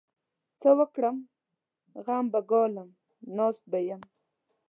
څه 0.59 0.69
وکړم؟! 0.79 1.17
غم 2.05 2.25
به 2.33 2.39
ګالم؛ 2.49 2.89
ناست 3.35 3.63
به 3.71 3.79
يم. 3.87 4.01